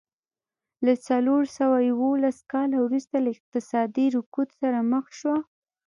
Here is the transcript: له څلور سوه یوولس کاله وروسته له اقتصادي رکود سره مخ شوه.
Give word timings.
له 0.85 0.93
څلور 1.07 1.41
سوه 1.57 1.77
یوولس 1.89 2.37
کاله 2.51 2.77
وروسته 2.85 3.15
له 3.23 3.29
اقتصادي 3.35 4.05
رکود 4.15 4.49
سره 4.59 4.77
مخ 4.91 5.05
شوه. 5.19 5.37